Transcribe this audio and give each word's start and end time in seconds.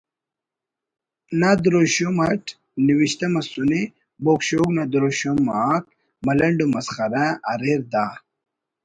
نا 1.39 1.51
دروشم 1.63 2.17
اٹ 2.29 2.43
نوشتہ 2.85 3.27
مسنے 3.33 3.81
بوگ 4.23 4.39
شوگ 4.47 4.69
نا 4.75 4.83
دروشم 4.93 5.39
آک 5.69 5.83
ملنڈ 6.25 6.59
و 6.63 6.65
مسخرہ 6.73 7.25
اریر 7.51 7.81
دا 7.91 8.05